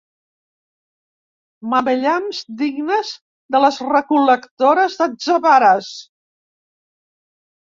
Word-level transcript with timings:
Mamellams 1.73 2.39
dignes 2.63 3.11
de 3.57 3.61
les 3.67 3.79
recol·lectores 3.91 4.97
d'atzavares. 5.03 5.93